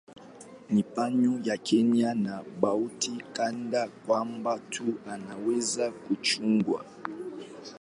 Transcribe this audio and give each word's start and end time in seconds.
Ni 0.69 0.83
pwani 0.91 1.41
ya 1.47 1.57
Kenya 1.67 2.13
na 2.13 2.35
hoteli 2.61 3.23
kadhaa 3.33 3.87
kwamba 3.87 4.57
mtu 4.57 4.85
anaweza 5.07 5.91
kuchagua. 5.91 6.85